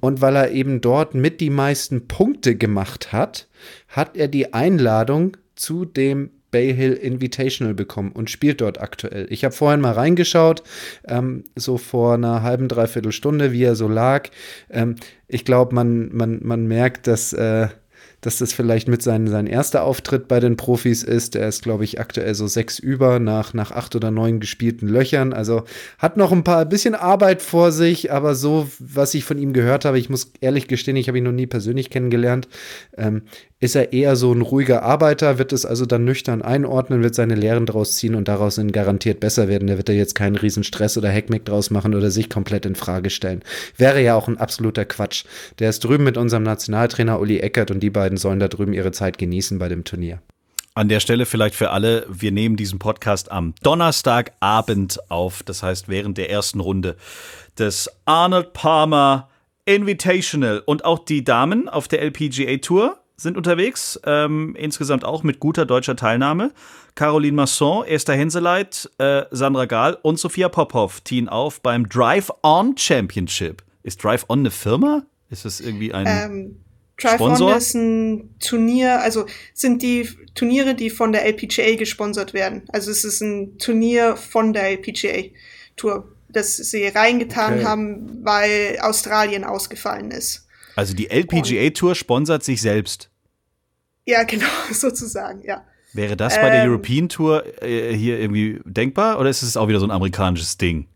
[0.00, 3.48] Und weil er eben dort mit die meisten Punkte gemacht hat,
[3.88, 9.26] hat er die Einladung zu dem Bay Hill Invitational bekommen und spielt dort aktuell.
[9.30, 10.62] Ich habe vorhin mal reingeschaut,
[11.06, 14.30] ähm, so vor einer halben, dreiviertel Stunde, wie er so lag.
[14.70, 17.68] Ähm, ich glaube, man, man, man merkt, dass, äh,
[18.22, 21.36] dass das vielleicht mit sein, sein erster Auftritt bei den Profis ist.
[21.36, 25.34] Er ist, glaube ich, aktuell so sechs über nach, nach acht oder neun gespielten Löchern.
[25.34, 25.64] Also
[25.98, 29.84] hat noch ein paar bisschen Arbeit vor sich, aber so, was ich von ihm gehört
[29.84, 32.48] habe, ich muss ehrlich gestehen, ich habe ihn noch nie persönlich kennengelernt,
[32.96, 33.22] ähm,
[33.60, 37.34] ist er eher so ein ruhiger Arbeiter, wird es also dann nüchtern einordnen, wird seine
[37.34, 39.66] Lehren draus ziehen und daraus dann garantiert besser werden.
[39.66, 42.76] Da wird er jetzt keinen riesen Stress oder Heckmeck draus machen oder sich komplett in
[42.76, 43.42] Frage stellen.
[43.76, 45.24] Wäre ja auch ein absoluter Quatsch.
[45.58, 48.92] Der ist drüben mit unserem Nationaltrainer Uli Eckert und die beiden sollen da drüben ihre
[48.92, 50.20] Zeit genießen bei dem Turnier.
[50.74, 55.88] An der Stelle vielleicht für alle, wir nehmen diesen Podcast am Donnerstagabend auf, das heißt
[55.88, 56.96] während der ersten Runde
[57.58, 59.28] des Arnold Palmer
[59.64, 60.62] Invitational.
[60.64, 65.66] Und auch die Damen auf der LPGA Tour sind unterwegs, ähm, insgesamt auch mit guter
[65.66, 66.52] deutscher Teilnahme.
[66.94, 72.76] Caroline Masson, Esther Henseleit, äh, Sandra Gahl und Sophia Popov ziehen auf beim Drive On
[72.76, 73.62] Championship.
[73.82, 75.04] Ist Drive On eine Firma?
[75.30, 76.06] Ist das irgendwie ein.
[76.06, 76.56] Ähm,
[76.96, 77.50] Drive Sponsor?
[77.50, 82.62] On ist ein Turnier, also sind die Turniere, die von der LPGA gesponsert werden.
[82.68, 85.30] Also es ist ein Turnier von der LPGA
[85.76, 87.64] Tour, das sie reingetan Okay.
[87.64, 90.47] haben, weil Australien ausgefallen ist.
[90.78, 93.10] Also die LPGA Tour sponsert sich selbst.
[94.06, 95.64] Ja, genau, sozusagen, ja.
[95.92, 96.70] Wäre das bei der Ähm.
[96.70, 100.86] European Tour äh, hier irgendwie denkbar oder ist es auch wieder so ein amerikanisches Ding?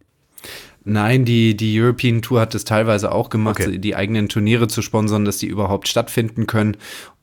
[0.85, 3.79] Nein, die, die European Tour hat es teilweise auch gemacht, Okay.
[3.79, 6.77] die eigenen Turniere zu sponsern, dass die überhaupt stattfinden können.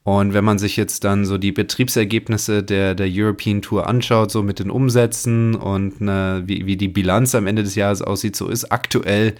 [0.04, 4.43] Und wenn man sich jetzt dann so die Betriebsergebnisse der, der European Tour anschaut, so
[4.43, 8.50] mit den Umsätzen und ne, wie, wie die Bilanz am Ende des Jahres aussieht, so
[8.50, 9.36] ist aktuell,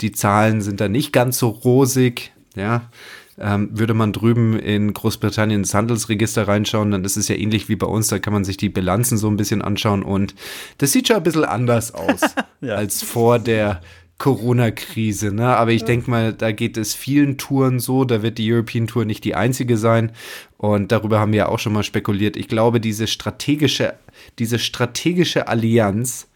[0.00, 2.90] die Zahlen sind da nicht ganz so rosig, ja.
[3.36, 7.74] Ähm, würde man drüben in Großbritannien ins Handelsregister reinschauen, dann ist es ja ähnlich wie
[7.74, 10.36] bei uns, da kann man sich die Bilanzen so ein bisschen anschauen und
[10.78, 12.20] das sieht schon ein bisschen anders aus
[12.60, 12.76] Ja.
[12.76, 13.80] als vor der
[14.18, 15.32] Corona-Krise.
[15.32, 15.48] Ne?
[15.48, 19.04] Aber ich denke mal, da geht es vielen Touren so, da wird die European Tour
[19.04, 20.12] nicht die einzige sein.
[20.56, 22.36] Und darüber haben wir ja auch schon mal spekuliert.
[22.36, 23.94] Ich glaube, diese strategische,
[24.38, 26.28] diese strategische Allianz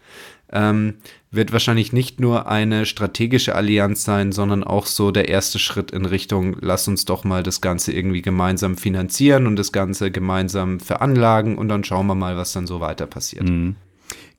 [0.51, 0.95] ähm,
[1.31, 6.05] wird wahrscheinlich nicht nur eine strategische Allianz sein, sondern auch so der erste Schritt in
[6.05, 11.57] Richtung, lass uns doch mal das Ganze irgendwie gemeinsam finanzieren und das Ganze gemeinsam veranlagen
[11.57, 13.47] und dann schauen wir mal, was dann so weiter passiert.
[13.47, 13.75] Mhm.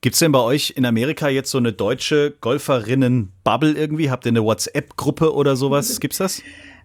[0.01, 4.09] Gibt es denn bei euch in Amerika jetzt so eine deutsche Golferinnen-Bubble irgendwie?
[4.09, 5.99] Habt ihr eine WhatsApp-Gruppe oder sowas?
[5.99, 6.41] Gibt's das?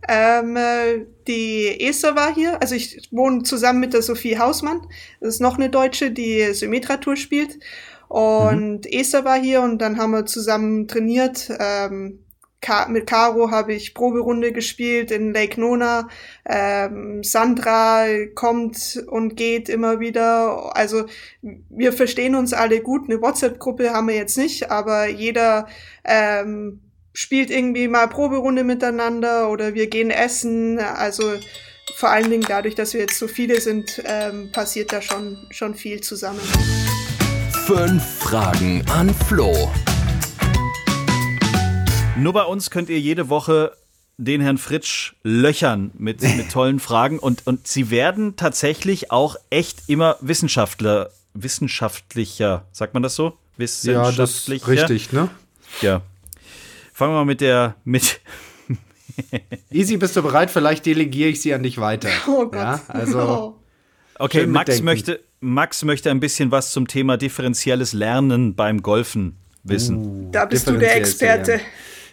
[0.07, 4.83] Ähm, äh, die Esther war hier, also ich wohne zusammen mit der Sophie Hausmann.
[5.21, 7.59] Das ist noch eine Deutsche, die Symmetra-Tour spielt.
[8.09, 8.91] Und mhm.
[8.91, 11.51] Esther war hier und dann haben wir zusammen trainiert.
[11.59, 12.21] Ähm,
[12.89, 16.09] mit Caro habe ich Proberunde gespielt in Lake Nona.
[16.45, 20.77] Ähm, Sandra kommt und geht immer wieder.
[20.77, 21.07] Also
[21.43, 23.09] wir verstehen uns alle gut.
[23.09, 25.69] Eine WhatsApp-Gruppe haben wir jetzt nicht, aber jeder
[26.05, 26.81] ähm,
[27.13, 30.79] spielt irgendwie mal Proberunde miteinander oder wir gehen essen.
[30.79, 31.35] Also
[31.95, 35.75] vor allen Dingen dadurch, dass wir jetzt so viele sind, ähm, passiert da schon, schon
[35.75, 36.41] viel zusammen.
[37.67, 39.53] Fünf Fragen an Flo.
[42.17, 43.73] Nur bei uns könnt ihr jede Woche
[44.19, 49.89] den Herrn Fritsch löchern mit, mit tollen Fragen und, und sie werden tatsächlich auch echt
[49.89, 53.37] immer Wissenschaftler, wissenschaftlicher, sagt man das so?
[53.57, 54.13] Wissenschaftlicher.
[54.13, 55.29] Ja, das ist richtig, ne?
[55.81, 56.03] Ja.
[56.93, 58.21] Fangen wir mal mit der, mit,
[59.73, 60.53] Easy, bist du bereit?
[60.53, 62.11] Vielleicht delegiere ich sie an dich weiter.
[62.29, 62.55] Oh Gott.
[62.55, 63.59] Ja, also.
[64.19, 69.97] Okay, Max möchte, Max möchte ein bisschen was zum Thema differenzielles Lernen beim Golfen wissen.
[69.97, 71.53] Uh, da bist du der Experte.
[71.53, 71.67] Lernen.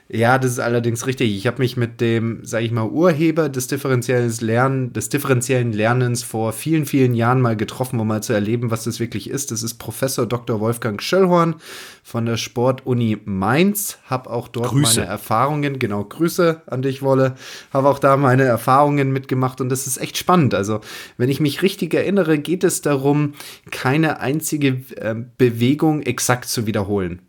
[0.10, 1.34] Ja, das ist allerdings richtig.
[1.36, 6.24] Ich habe mich mit dem, sage ich mal, Urheber des differenziellen Lernen, des differenziellen Lernens
[6.24, 9.52] vor vielen, vielen Jahren mal getroffen, um mal zu erleben, was das wirklich ist.
[9.52, 10.60] Das ist Professor Dr.
[10.60, 11.56] Wolfgang Schöllhorn
[12.04, 13.98] von der Sportuni Mainz.
[14.06, 15.00] Habe auch dort Grüße.
[15.00, 17.36] meine Erfahrungen, genau Grüße an dich, Wolle.
[17.72, 20.54] Habe auch da meine Erfahrungen mitgemacht und das ist echt spannend.
[20.54, 20.82] Also,
[21.18, 23.34] wenn ich mich richtig erinnere, geht es darum,
[23.72, 27.22] keine einzige äh, Bewegung exakt zu wiederholen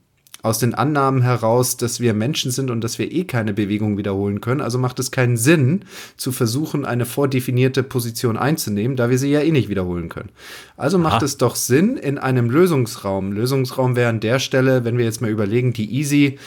[0.45, 4.43] aus den Annahmen heraus, dass wir Menschen sind und dass wir eh keine Bewegung wiederholen
[4.43, 4.61] können.
[4.61, 5.87] Also macht es keinen Sinn,
[6.19, 10.29] zu versuchen, eine vordefinierte Position einzunehmen, da wir sie ja eh nicht wiederholen können.
[10.77, 11.25] Also macht Aha.
[11.25, 15.31] es doch Sinn, in einem Lösungsraum, Lösungsraum wäre an der Stelle, wenn wir jetzt mal
[15.31, 16.39] überlegen, die Easy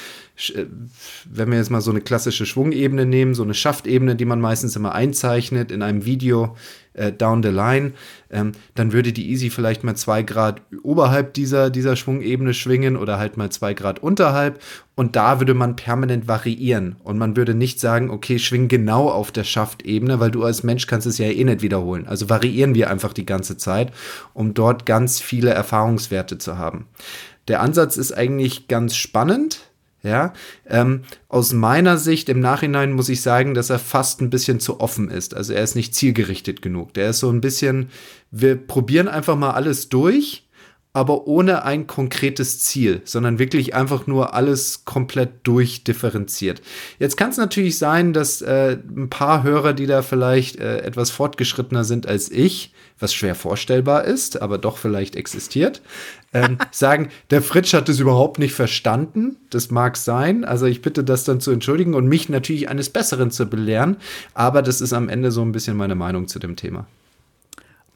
[1.25, 4.75] wenn wir jetzt mal so eine klassische Schwungebene nehmen, so eine Schaftebene, die man meistens
[4.75, 6.55] immer einzeichnet in einem Video
[6.93, 7.93] äh, down the line,
[8.29, 13.17] ähm, dann würde die Easy vielleicht mal zwei Grad oberhalb dieser, dieser Schwungebene schwingen oder
[13.17, 14.61] halt mal zwei Grad unterhalb.
[14.95, 16.97] Und da würde man permanent variieren.
[17.03, 20.87] Und man würde nicht sagen, okay, schwing genau auf der Schaftebene, weil du als Mensch
[20.87, 22.07] kannst es ja eh nicht wiederholen.
[22.07, 23.91] Also variieren wir einfach die ganze Zeit,
[24.33, 26.85] um dort ganz viele Erfahrungswerte zu haben.
[27.47, 29.66] Der Ansatz ist eigentlich ganz spannend
[30.07, 30.33] ja,
[30.67, 34.79] ähm, aus meiner Sicht im Nachhinein muss ich sagen, dass er fast ein bisschen zu
[34.79, 35.35] offen ist.
[35.35, 36.93] Also er ist nicht zielgerichtet genug.
[36.93, 37.89] Der ist so ein bisschen,
[38.31, 40.46] wir probieren einfach mal alles durch
[40.97, 46.63] aber ohne ein konkretes Ziel, sondern wirklich einfach nur alles komplett durchdifferenziert.
[46.97, 51.11] Jetzt kann es natürlich sein, dass äh, ein paar Hörer, die da vielleicht äh, etwas
[51.11, 55.83] fortgeschrittener sind als ich, was schwer vorstellbar ist, aber doch vielleicht existiert,
[56.33, 59.37] ähm, sagen, der Fritsch hat es überhaupt nicht verstanden.
[59.51, 60.45] Das mag sein.
[60.45, 63.97] Also ich bitte das dann zu entschuldigen und mich natürlich eines Besseren zu belehren.
[64.33, 66.87] Aber das ist am Ende so ein bisschen meine Meinung zu dem Thema.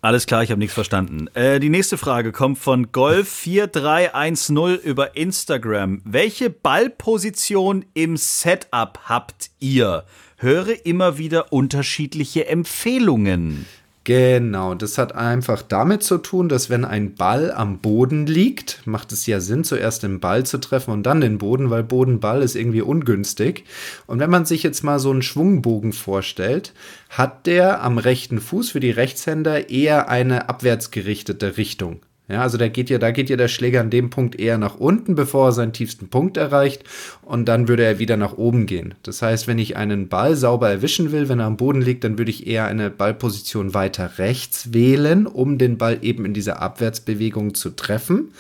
[0.04, 1.28] Alles klar, ich habe nichts verstanden.
[1.36, 6.02] Äh, die nächste Frage kommt von Golf4310 über Instagram.
[6.06, 10.04] Welche Ballposition im Setup habt ihr?
[10.38, 13.68] Höre immer wieder unterschiedliche Empfehlungen.
[14.04, 19.12] Genau, das hat einfach damit zu tun, dass wenn ein Ball am Boden liegt, macht
[19.12, 22.56] es ja Sinn, zuerst den Ball zu treffen und dann den Boden, weil Bodenball ist
[22.56, 23.64] irgendwie ungünstig.
[24.08, 26.74] Und wenn man sich jetzt mal so einen Schwungbogen vorstellt,
[27.10, 32.02] hat der am rechten Fuß für die Rechtshänder eher eine abwärtsgerichtete Richtung.
[32.32, 34.76] Ja, also da geht ja, da geht ja der Schläger an dem Punkt eher nach
[34.76, 36.84] unten, bevor er seinen tiefsten Punkt erreicht.
[37.24, 38.94] Und dann würde er wieder nach oben gehen.
[39.04, 42.18] Das heißt, wenn ich einen Ball sauber erwischen will, wenn er am Boden liegt, dann
[42.18, 47.54] würde ich eher eine Ballposition weiter rechts wählen, um den Ball eben in dieser Abwärtsbewegung
[47.54, 48.32] zu treffen.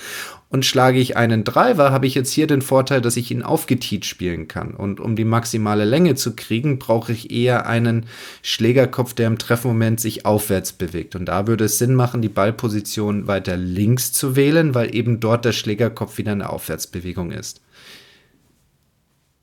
[0.51, 4.03] Und schlage ich einen Driver, habe ich jetzt hier den Vorteil, dass ich ihn aufgetiet
[4.03, 4.71] spielen kann.
[4.71, 8.05] Und um die maximale Länge zu kriegen, brauche ich eher einen
[8.41, 11.15] Schlägerkopf, der im Treffmoment sich aufwärts bewegt.
[11.15, 15.45] Und da würde es Sinn machen, die Ballposition weiter links zu wählen, weil eben dort
[15.45, 17.61] der Schlägerkopf wieder eine Aufwärtsbewegung ist.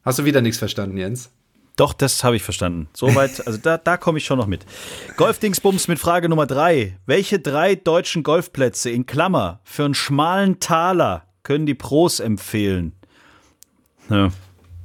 [0.05, 1.31] Hast du wieder nichts verstanden, Jens?
[1.79, 2.89] Doch, das habe ich verstanden.
[2.93, 4.67] Soweit, also da, da komme ich schon noch mit.
[5.17, 6.99] Golfdingsbums mit Frage Nummer drei.
[7.07, 12.93] Welche drei deutschen Golfplätze in Klammer für einen schmalen Taler können die Pros empfehlen?
[14.11, 14.31] Ja.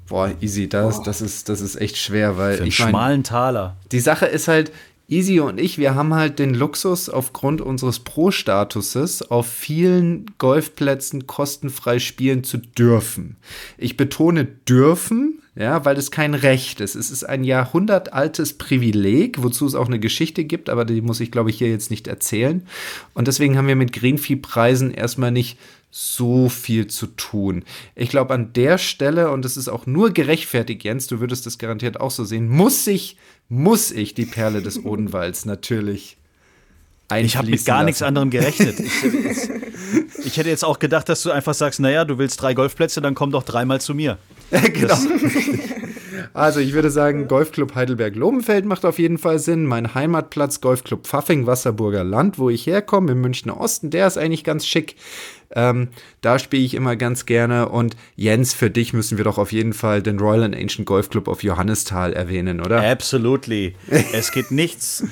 [0.07, 2.57] Boah, easy, das, das, ist, das ist echt schwer, weil.
[2.57, 3.77] Für einen ich mein, schmalen Taler.
[3.91, 4.71] Die Sache ist halt,
[5.09, 11.99] Easy und ich, wir haben halt den Luxus aufgrund unseres Pro-Statuses auf vielen Golfplätzen kostenfrei
[11.99, 13.35] spielen zu dürfen.
[13.77, 16.95] Ich betone dürfen, ja, weil es kein Recht ist.
[16.95, 21.31] Es ist ein jahrhundertaltes Privileg, wozu es auch eine Geschichte gibt, aber die muss ich,
[21.31, 22.65] glaube ich, hier jetzt nicht erzählen.
[23.13, 25.59] Und deswegen haben wir mit Greenfee-Preisen erstmal nicht
[25.91, 27.63] so viel zu tun.
[27.93, 31.59] Ich glaube, an der Stelle, und es ist auch nur gerechtfertigt, Jens, du würdest das
[31.59, 36.17] garantiert auch so sehen, muss ich, muss ich die Perle des Odenwalds natürlich
[37.15, 38.75] Ich habe mit gar nichts anderem gerechnet.
[39.93, 42.55] Ich, ich, ich hätte jetzt auch gedacht, dass du einfach sagst, naja, du willst drei
[42.55, 44.17] Golfplätze, dann komm doch dreimal zu mir.
[44.73, 44.97] genau.
[46.33, 49.65] Also ich würde sagen, Golfclub Heidelberg-Lobenfeld macht auf jeden Fall Sinn.
[49.65, 54.43] Mein Heimatplatz, Golfclub Pfaffing, Wasserburger Land, wo ich herkomme, im Münchner Osten, der ist eigentlich
[54.43, 54.95] ganz schick.
[55.55, 55.89] Ähm,
[56.21, 57.69] da spiele ich immer ganz gerne.
[57.69, 61.09] Und Jens, für dich müssen wir doch auf jeden Fall den Royal and Ancient Golf
[61.09, 62.81] Club auf Johannisthal erwähnen, oder?
[62.81, 63.75] Absolutely.
[64.13, 65.03] es geht nichts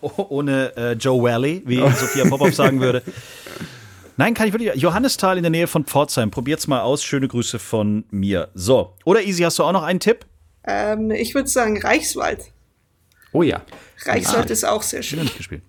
[0.00, 3.02] ohne äh, Joe Valley, wie Sophia Popov sagen würde.
[4.16, 4.74] Nein, kann ich wirklich.
[4.74, 6.30] Johannisthal in der Nähe von Pforzheim.
[6.30, 7.02] Probiert's mal aus.
[7.02, 8.48] Schöne Grüße von mir.
[8.54, 8.94] So.
[9.04, 10.26] Oder Easy, hast du auch noch einen Tipp?
[10.66, 12.52] Ähm, ich würde sagen Reichswald.
[13.32, 13.62] Oh ja.
[14.06, 15.20] Reichswald ist auch sehr Ich schön.
[15.20, 15.62] nicht gespielt.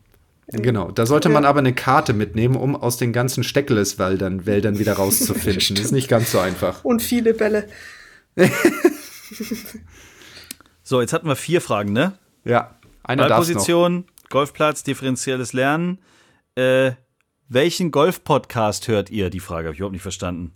[0.48, 4.94] Genau, da sollte man aber eine Karte mitnehmen, um aus den ganzen Steckeleswäldern Wäldern wieder
[4.94, 5.78] rauszufinden.
[5.84, 6.86] ist nicht ganz so einfach.
[6.86, 7.68] Und viele Bälle.
[10.88, 12.14] So, jetzt hatten wir vier Fragen, ne?
[12.44, 12.76] Ja,
[13.10, 13.16] noch.
[13.18, 15.98] Ballposition, Golfplatz, differenzielles Lernen.
[16.54, 16.92] Äh,
[17.48, 19.30] welchen Golf-Podcast hört ihr?
[19.30, 20.52] Die Frage habe ich überhaupt nicht verstanden.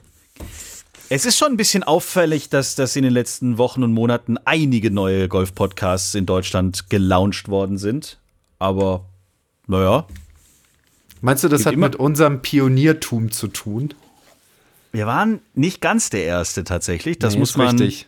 [1.10, 4.91] Es ist schon ein bisschen auffällig, dass, dass in den letzten Wochen und Monaten einige
[4.91, 8.19] neue Golf-Podcasts in Deutschland gelauncht worden sind.
[8.60, 9.06] Aber,
[9.67, 10.06] naja,
[11.21, 13.93] Meinst du, das hat mit unserem Pioniertum zu tun?
[14.91, 17.19] wir waren nicht ganz der Erste tatsächlich.
[17.19, 17.78] Das Nee, muss man.
[17.78, 18.08] richtig.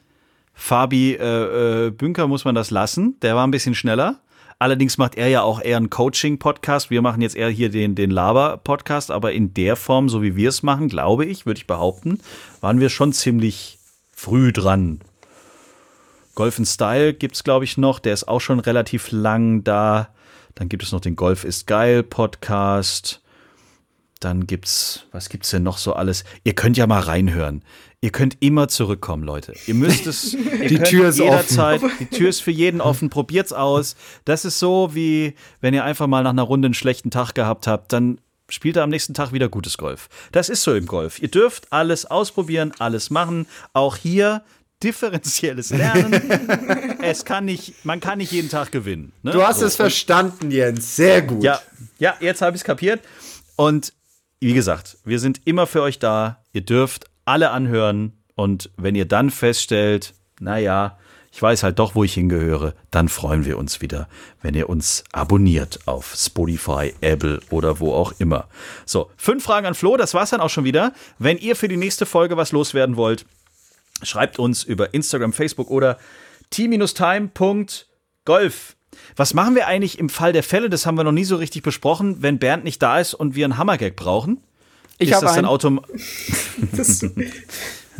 [0.53, 3.19] Fabi äh, äh, Bünker muss man das lassen.
[3.21, 4.19] Der war ein bisschen schneller.
[4.61, 6.91] Allerdings macht er ja auch eher einen Coaching-Podcast.
[6.91, 10.49] Wir machen jetzt eher hier den, den Laber-Podcast, aber in der Form, so wie wir
[10.49, 12.19] es machen, glaube ich, würde ich behaupten,
[12.59, 13.79] waren wir schon ziemlich
[14.11, 15.01] früh dran.
[16.35, 17.97] Golf in Style gibt es, glaube ich, noch.
[17.97, 20.09] Der ist auch schon relativ lang da.
[20.53, 23.20] Dann gibt es noch den Golf ist geil Podcast.
[24.21, 26.23] Dann gibt's, was gibt's denn noch so alles?
[26.43, 27.63] Ihr könnt ja mal reinhören.
[28.01, 29.53] Ihr könnt immer zurückkommen, Leute.
[29.65, 30.33] Ihr müsst es.
[30.61, 33.09] Ihr Die Tür ist jederzeit, Die Tür ist für jeden offen.
[33.11, 33.95] Probiert's aus.
[34.23, 37.65] Das ist so wie, wenn ihr einfach mal nach einer Runde einen schlechten Tag gehabt
[37.65, 40.07] habt, dann spielt ihr am nächsten Tag wieder gutes Golf.
[40.31, 41.19] Das ist so im Golf.
[41.19, 43.47] Ihr dürft alles ausprobieren, alles machen.
[43.73, 44.43] Auch hier
[44.83, 46.13] differenzielles Lernen.
[47.01, 49.13] es kann nicht, man kann nicht jeden Tag gewinnen.
[49.23, 49.31] Ne?
[49.31, 49.65] Du hast So.
[49.65, 50.95] es verstanden, Jens.
[50.95, 51.43] Sehr gut.
[51.43, 51.59] Ja,
[51.97, 52.99] ja, jetzt habe ich es kapiert.
[53.55, 53.93] Und
[54.41, 56.43] wie gesagt, wir sind immer für euch da.
[56.51, 58.13] Ihr dürft alle anhören.
[58.35, 60.97] Und wenn ihr dann feststellt, naja,
[61.31, 64.09] ich weiß halt doch, wo ich hingehöre, dann freuen wir uns wieder,
[64.41, 68.49] wenn ihr uns abonniert auf Spotify, Apple oder wo auch immer.
[68.85, 70.91] So, fünf Fragen an Flo, das war's dann auch schon wieder.
[71.19, 73.25] Wenn ihr für die nächste Folge was loswerden wollt,
[74.01, 75.99] schreibt uns über Instagram, Facebook oder
[76.49, 77.35] t-time.golf.
[79.15, 80.69] Was machen wir eigentlich im Fall der Fälle?
[80.69, 83.45] Das haben wir noch nie so richtig besprochen, wenn Bernd nicht da ist und wir
[83.45, 84.41] einen Hammergag brauchen.
[84.97, 85.45] Ich ist habe das dann
[86.71, 87.05] Das,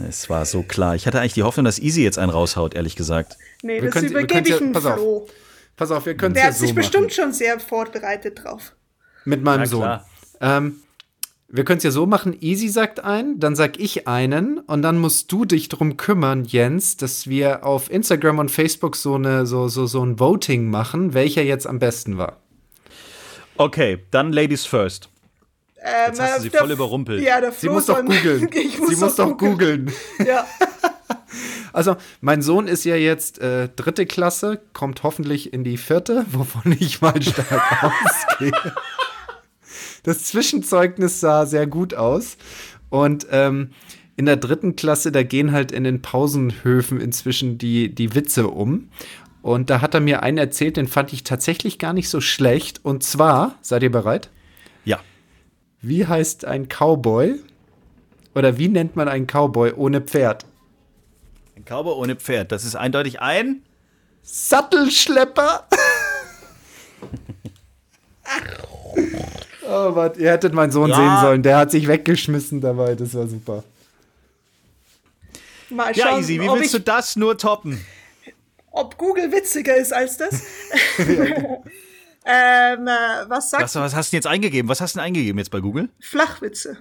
[0.08, 0.96] Es war so klar.
[0.96, 3.38] Ich hatte eigentlich die Hoffnung, dass Easy jetzt einen raushaut, ehrlich gesagt.
[3.64, 5.00] nee, Wir das können- übergebe ich ja- auf.
[5.00, 5.28] Flo.
[5.78, 6.76] Pass auf, wir können es Der ja hat so sich machen.
[6.76, 8.74] bestimmt schon sehr vorbereitet drauf.
[9.26, 10.00] Mit meinem Na Sohn.
[10.42, 10.76] Ähm,
[11.52, 14.98] wir können es ja so machen, Easy sagt einen, dann sag ich einen und dann
[15.00, 19.68] musst du dich drum kümmern, Jens, dass wir auf Instagram und Facebook so, eine, so,
[19.68, 22.38] so, so ein Voting machen, welcher jetzt am besten war.
[23.58, 25.10] Okay, dann Ladies first.
[25.84, 27.22] Ähm, Jetzt hast du sie der- voll überrumpelt.
[27.24, 28.50] Ja, der Sie Flo muss doch googeln.
[28.88, 29.92] Sie muss doch googeln.
[30.26, 30.46] Ja.
[31.74, 36.76] Also, mein Sohn ist ja jetzt äh, dritte Klasse, kommt hoffentlich in die vierte, wovon
[36.78, 37.62] ich mal stark
[38.36, 38.52] ausgehe.
[40.04, 42.38] Das Zwischenzeugnis sah sehr gut aus.
[42.90, 43.72] Und ähm,
[44.18, 48.90] in der dritten Klasse, da gehen halt in den Pausenhöfen inzwischen die, die Witze um.
[49.42, 52.84] Und da hat er mir einen erzählt, den fand ich tatsächlich gar nicht so schlecht.
[52.84, 54.30] Und zwar, seid ihr bereit?
[54.86, 55.00] Ja.
[55.82, 57.40] Wie heißt ein Cowboy?
[58.36, 60.46] Oder wie nennt man einen Cowboy ohne Pferd?
[61.56, 62.52] Ein Cowboy ohne Pferd.
[62.52, 63.64] Das ist eindeutig ein.
[64.22, 65.68] Sattelschlepper.
[69.72, 70.96] oh, Gott, ihr hättet meinen Sohn Ja.
[70.96, 71.44] sehen sollen.
[71.44, 72.96] Der hat sich weggeschmissen dabei.
[72.96, 73.64] Das war super.
[75.70, 77.80] Mal Ja, schauen, Easy, wie willst du das nur toppen?
[78.74, 80.34] ob Google witziger ist als das.
[81.00, 82.90] ähm, äh,
[83.28, 84.70] was sagt Was, was hast du denn jetzt eingegeben?
[84.70, 85.90] Was hast du denn eingegeben jetzt bei Google?
[86.00, 86.78] Flachwitze?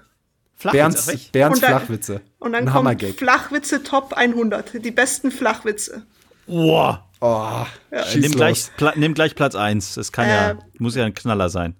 [0.56, 1.06] Flachwitz, ach, Bernds?
[1.32, 2.20] Bernds Und dann- Flachwitze.
[2.38, 3.02] Und dann Ein kommt.
[3.16, 4.84] Flachwitze Top 100.
[4.84, 6.02] Die besten Flachwitze.
[6.46, 7.04] Boah.
[7.20, 9.94] Oh, Äh, schieß nimm, gleich, nimm gleich Platz 1.
[9.94, 10.56] Das kann ja, Äh.
[10.78, 11.74] muss ja ein Knaller sein.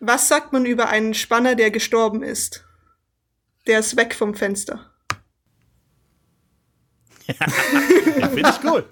[0.00, 2.64] Was sagt man über einen Spanner, der gestorben ist?
[3.66, 4.90] Der ist weg vom Fenster.
[8.18, 8.84] Ja, Finde ich gut.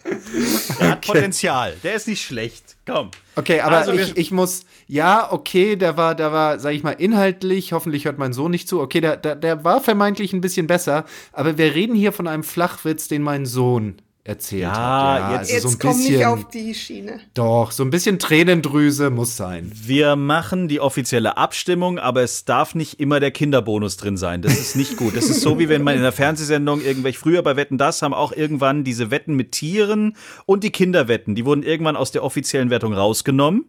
[0.81, 1.77] Der hat Potenzial.
[1.83, 2.77] Der ist nicht schlecht.
[2.85, 3.11] Komm.
[3.37, 6.93] Okay, aber Also ich, ich muss, ja, okay, der war, der war, sag ich mal,
[6.93, 10.67] inhaltlich, hoffentlich hört mein Sohn nicht zu, okay, der, der, der war vermeintlich ein bisschen
[10.67, 15.31] besser, aber wir reden hier von einem Flachwitz, den mein Sohn erzählt Ja, hat.
[15.31, 17.21] jetzt- also Jetzt so ein komm nicht bisschen, auf die Schiene.
[17.35, 19.71] doch, so ein bisschen Tränendrüse muss sein.
[19.75, 24.41] Wir machen die offizielle Abstimmung, aber es darf nicht immer der Kinderbonus drin sein.
[24.41, 25.15] Das ist nicht gut.
[25.15, 28.15] Das ist so, wie wenn man in der Fernsehsendung irgendwelche, früher bei Wetten das haben
[28.15, 30.17] auch irgendwann diese Wetten mit Tieren
[30.47, 33.67] und die Kinderwetten, die wurden irgendwann aus der offiziellen Wertung rausgenommen,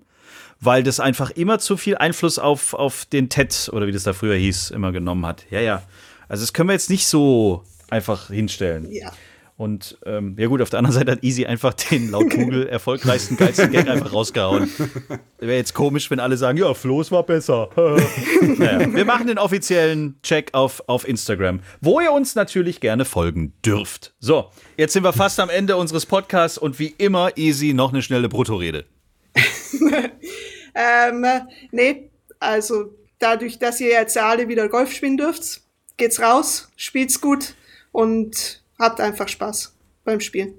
[0.61, 4.13] weil das einfach immer zu viel Einfluss auf, auf den TED oder wie das da
[4.13, 5.43] früher hieß, immer genommen hat.
[5.51, 5.83] Ja, ja.
[6.29, 8.89] Also das können wir jetzt nicht so einfach hinstellen.
[8.89, 9.11] Ja.
[9.57, 13.37] Und ähm, ja gut, auf der anderen Seite hat Easy einfach den laut Google erfolgreichsten,
[13.37, 14.69] geilsten Gag einfach rausgehauen.
[15.39, 17.69] Wäre jetzt komisch, wenn alle sagen, ja, Flo's war besser.
[18.41, 23.53] naja, wir machen den offiziellen Check auf, auf Instagram, wo ihr uns natürlich gerne folgen
[23.65, 24.13] dürft.
[24.19, 28.01] So, jetzt sind wir fast am Ende unseres Podcasts und wie immer, Easy, noch eine
[28.01, 28.85] schnelle Bruttorede.
[30.75, 31.41] Ähm, äh,
[31.71, 35.61] nee, also dadurch, dass ihr jetzt alle wieder Golf spielen dürft,
[35.95, 37.55] geht's raus, spielt's gut
[37.93, 40.53] und habt einfach Spaß beim Spielen.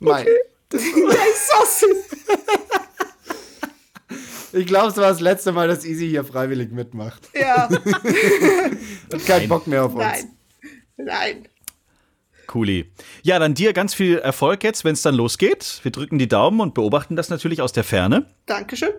[0.00, 0.26] Mein,
[0.70, 1.84] Das ist
[4.52, 7.28] ich glaube, es war das letzte Mal, dass Easy hier freiwillig mitmacht.
[7.34, 7.68] Ja,
[9.12, 10.04] Hat keinen Bock mehr auf uns.
[10.04, 10.30] nein,
[10.96, 11.48] nein.
[12.46, 12.90] Cooli.
[13.22, 15.80] Ja, dann dir ganz viel Erfolg jetzt, wenn es dann losgeht.
[15.82, 18.26] Wir drücken die Daumen und beobachten das natürlich aus der Ferne.
[18.46, 18.92] Dankeschön.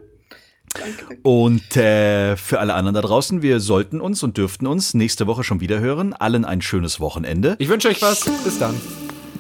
[0.74, 1.18] Danke.
[1.24, 5.44] Und äh, für alle anderen da draußen, wir sollten uns und dürften uns nächste Woche
[5.44, 6.14] schon wieder hören.
[6.14, 7.56] Allen ein schönes Wochenende.
[7.60, 8.30] Ich wünsche euch was.
[8.44, 8.80] Bis dann.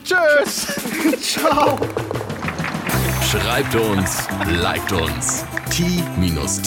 [0.03, 0.67] Tschüss!
[1.21, 1.77] Ciao.
[3.29, 4.27] Schreibt uns,
[4.61, 5.45] liked uns.
[5.69, 6.59] t-time.golf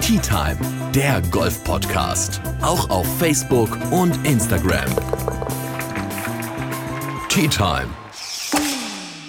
[0.00, 0.58] Tea Time,
[0.94, 2.40] der Golf-Podcast.
[2.62, 4.84] Auch auf Facebook und Instagram.
[7.28, 8.03] Tea Time.